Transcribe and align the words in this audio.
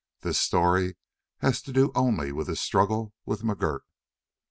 This 0.21 0.41
story 0.41 0.97
has 1.41 1.61
to 1.61 1.71
do 1.71 1.91
only 1.93 2.31
with 2.31 2.47
his 2.47 2.59
struggle 2.59 3.13
with 3.23 3.43
McGurk. 3.43 3.81